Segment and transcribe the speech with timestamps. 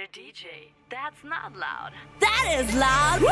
[0.00, 0.12] Mr.
[0.12, 0.46] DJ,
[0.88, 1.92] that's not loud.
[2.20, 3.20] That is loud.
[3.20, 3.28] Woo!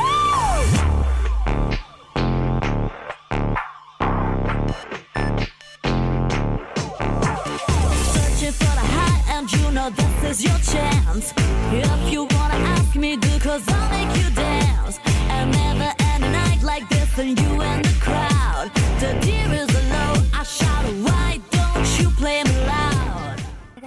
[8.12, 11.32] Searching for the high and you know this is your chance.
[11.72, 14.98] If you wanna ask me, do cause I'll make you dance.
[15.30, 18.70] And never end a night like this and you and the crowd.
[19.00, 21.40] The deer is low, I shout, why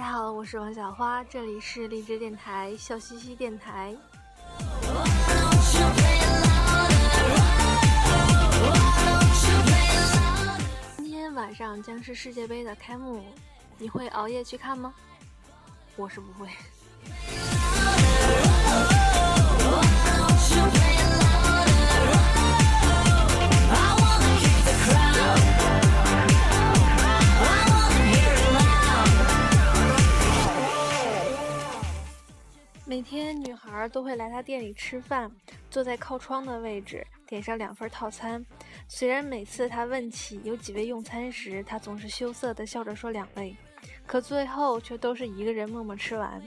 [0.02, 3.96] 大家好我是王小花这里是荔枝电台笑嘻嘻电台。
[10.96, 13.24] 今天晚上将是世界杯的开幕
[13.78, 14.92] 你会熬夜去看吗？
[15.94, 16.48] 我是不会。
[33.82, 35.28] 孩都会来他店里吃饭，
[35.68, 38.44] 坐在靠窗的位置，点上两份套餐。
[38.86, 43.56] 虽然每次他问起有几位用餐时，他总是羞涩地笑着说两位，
[44.06, 46.40] 可最后却都是一个人默默吃完。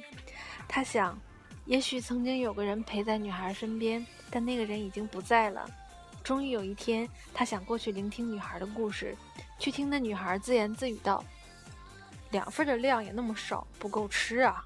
[0.66, 1.20] 他想，
[1.66, 5.70] 也许曾经有个人陪在女孩身边，但那个人已经不在了。
[6.24, 9.14] 终于有一天，他想过去聆听女孩的故事，
[9.60, 11.22] 去听那女孩自言自语道
[12.32, 14.64] ：“两份的量也那么少，不够吃啊。”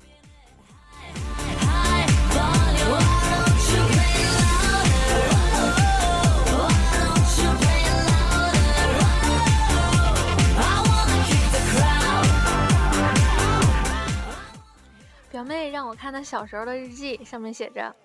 [15.32, 17.96] 表妹让我看她小时候的日记，上面写着：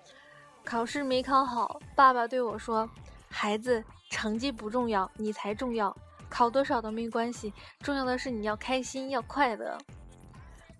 [0.63, 2.89] 考试没考好，爸爸对我说
[3.29, 5.93] ：“孩子，成绩不重要，你才重要。
[6.29, 9.77] 考多少都没关系，重要的是你要开心，要快乐。”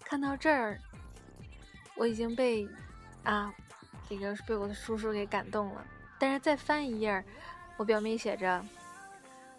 [0.05, 0.79] 看到这儿，
[1.95, 2.65] 我已经被
[3.25, 3.53] 啊，
[4.07, 5.85] 这个被我的叔叔给感动了。
[6.17, 7.23] 但是再翻一页，
[7.75, 8.63] 我表妹写着：“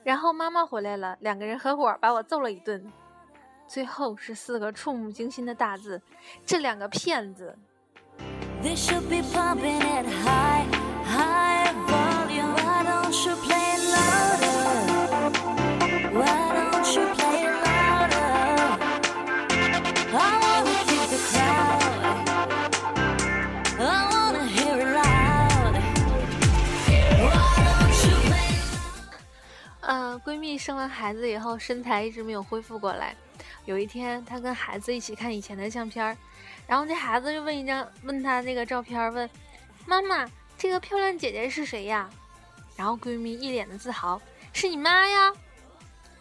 [0.03, 2.91] 然后妈妈回来了，两个人合伙把我揍了一顿。”
[3.69, 6.01] 最后是四个触目惊心的大字
[6.47, 7.59] ：“这两个骗子。”
[30.89, 33.15] 孩子以后，身材一直没有恢复过来。
[33.65, 36.17] 有一天，她跟孩子一起看以前的相片，
[36.67, 39.29] 然后这孩子就问一张，问他那个照片，问
[39.87, 42.09] 妈妈：“这个漂亮姐姐是谁呀？”
[42.77, 44.21] 然后闺蜜一脸的自豪
[44.53, 45.33] ：“是你妈呀！”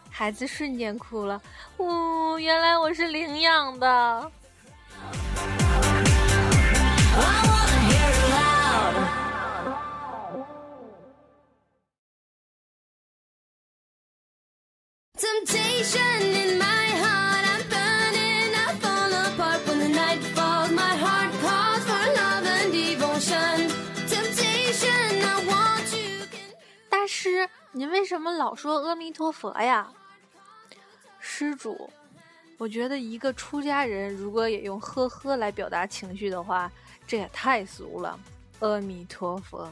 [0.09, 1.41] 孩子瞬间哭了，
[1.77, 4.31] 呜、原来我是领养的。
[27.07, 29.88] 师，您为什么老说阿弥陀佛呀？
[31.19, 31.89] 施主，
[32.57, 36.71] 我觉得一个出家人如果也用呵呵来表达情绪的话，
[37.07, 38.19] 这也太俗了。
[38.59, 39.69] 阿弥陀佛。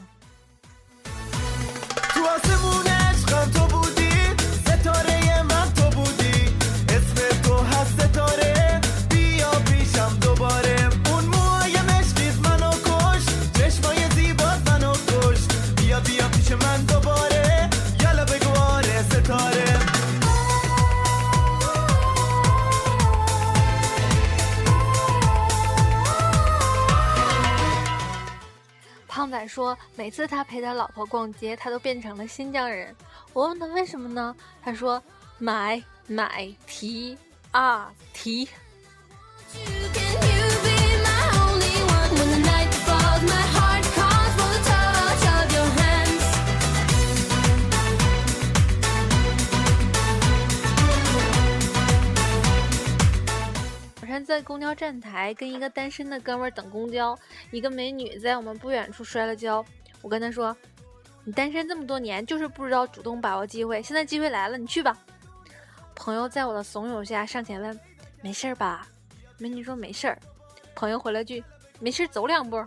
[29.46, 32.94] 说，每次他陪他老婆逛街，他都变成了新疆人。
[33.32, 34.34] 我问他为什么呢？
[34.62, 35.02] 他说：
[35.38, 37.16] 买买提
[37.50, 38.48] 啊提。
[54.74, 57.18] 站台跟一个单身的哥们儿等公交，
[57.50, 59.64] 一个美女在我们不远处摔了跤。
[60.02, 60.56] 我跟他说
[61.24, 64.96] ：“你单身这么多年，就是不知道主动把握机会，现在机会来了，你去吧。”
[65.94, 67.78] 朋友在我的怂恿下上前问
[68.20, 68.86] ：“没事儿吧？”
[69.38, 70.18] 美女说：“没事儿。”
[70.74, 71.42] 朋友回了句
[71.80, 72.62] ：“没事，走两步。”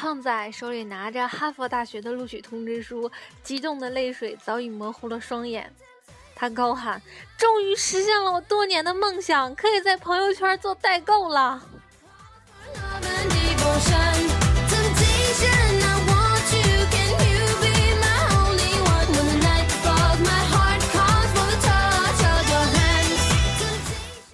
[0.00, 3.10] 胖仔手里拿着哈佛大学的录取通知书
[3.42, 5.74] 激动的泪水早已模糊了双眼。
[6.36, 7.02] 他高喊
[7.36, 11.60] 终于实现了我多年的梦想可以在朋友圈做代购了。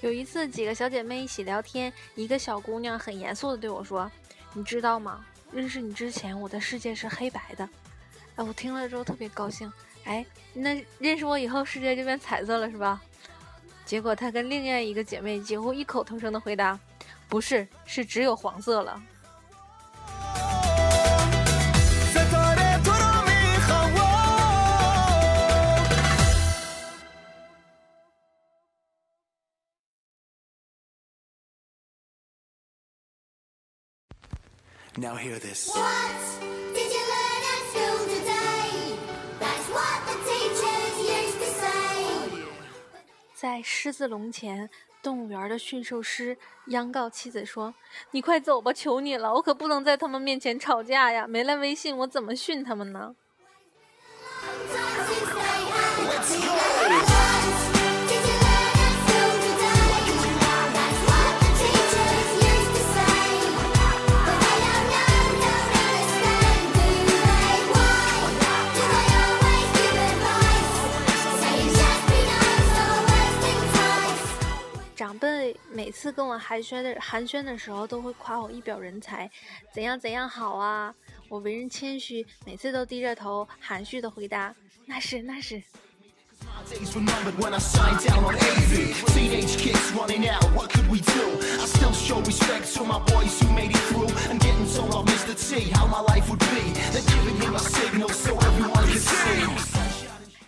[0.02, 4.12] 有一次几个小姐妹一起聊天一个小姑娘很严肃的对我说
[4.52, 5.24] 你知道吗？
[5.54, 7.68] 认识你之前，我的世界是黑白的。”
[8.36, 9.72] 哎，我听了之后特别高兴。
[10.04, 13.00] 哎，那认识我以后，世界就变彩色了是吧？
[13.86, 16.78] 结果她跟另外一个姐妹几乎异口同声的回答
[17.28, 19.00] ：“不是，是只有黄色了。”
[34.96, 35.70] Now hear this.
[35.74, 36.14] What
[36.72, 38.94] did you learn at school today?
[39.40, 42.46] That's what the teachers used to say.
[43.34, 44.70] 在狮子笼前，
[45.02, 46.38] 动物园的驯兽师
[46.68, 47.74] 央告妻子说
[48.12, 51.26] ：“你快走吧，求你了，我可不能在他们面前吵架呀！
[51.26, 53.16] 没了微信，我怎么训他们呢？”
[75.74, 79.28] 每次跟我寒暄的寒暄的时候，都会夸我一表人才，
[79.72, 80.94] 怎样怎样好啊！
[81.28, 84.54] 我为人谦虚，每次都低着头，含蓄的回答
[84.86, 85.60] ：“那是那是。”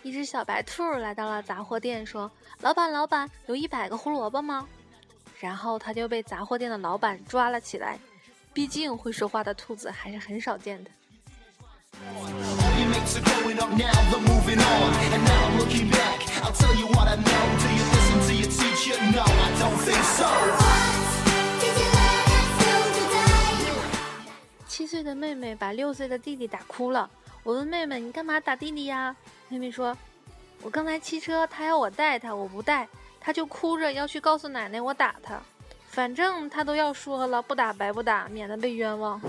[0.04, 2.30] 一只小白兔来到了杂货店，说
[2.62, 4.68] ：“老板，老板，有一百个胡萝卜吗？”
[5.38, 7.98] 然后他就被杂货店的老板抓了起来
[8.54, 10.90] 毕竟会说话的兔子还是很少见的。
[24.66, 27.08] 七岁的妹妹把六岁的弟弟打哭了
[27.42, 29.14] 我问妹妹你干嘛打弟弟呀？
[29.48, 29.96] 妹妹说
[30.62, 32.86] 我刚才骑车他要我带他我不带
[33.26, 35.36] 他就哭着要去告诉奶奶，我打他。
[35.88, 39.20] 反正他都要说了，不打白不打，免得被冤枉。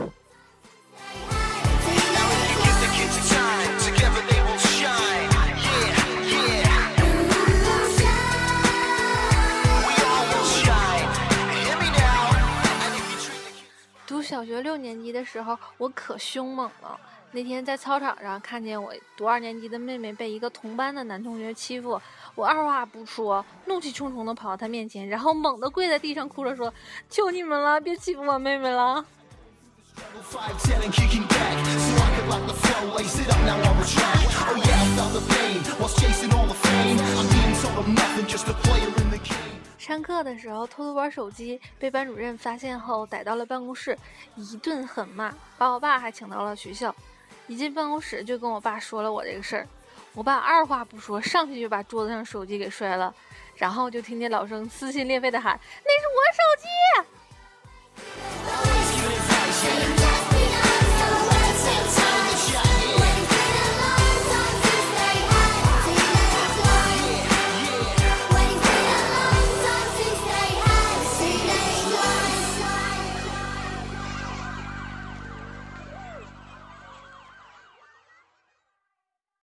[14.06, 17.00] 读小学六年级的时候，我可凶猛了。
[17.32, 22.00] 那天在操场上看见我读二年级的妹妹被一个同班的男同学欺负。
[22.38, 26.72] 我二话不说，怒气冲冲地跑到他面前，然后猛地跪在地上哭着说
[27.10, 29.04] ：“求你们了，别欺负我妹妹了。”
[39.80, 43.98] 上课的时候偷偷玩手机，被班主任发现后逮到了办公室，
[44.36, 46.94] 一顿狠骂，把我爸还请到了学校。
[47.48, 49.68] 一进办公室就跟我爸说了我这个事儿，
[50.18, 53.14] 我爸二话不说，上去就把桌子上手机给摔了，
[53.56, 55.54] 然后就听见老生撕心裂肺的喊
[55.86, 57.17] ：“那是我手机！”